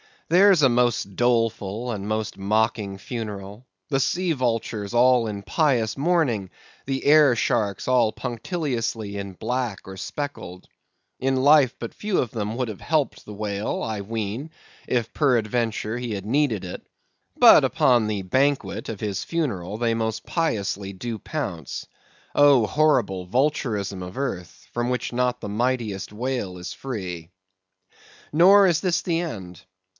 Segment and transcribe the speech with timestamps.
[0.29, 3.67] There's a most doleful and most mocking funeral!
[3.89, 6.49] The sea vultures all in pious mourning,
[6.87, 10.67] the air sharks all punctiliously in black or speckled.
[11.19, 14.51] In life but few of them would have helped the whale, I ween,
[14.87, 16.81] if peradventure he had needed it;
[17.37, 21.85] but upon the banquet of his funeral they most piously do pounce.
[22.33, 24.65] Oh, horrible vultureism of earth!
[24.73, 27.29] from which not the mightiest whale is free.
[28.31, 29.61] Nor is this the end.